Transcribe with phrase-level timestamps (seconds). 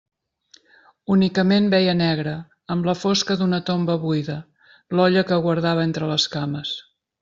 [1.15, 2.33] Únicament veia negre,
[2.77, 4.41] amb la fosca d'una tomba buida,
[4.97, 6.79] l'olla que guardava entre les cames.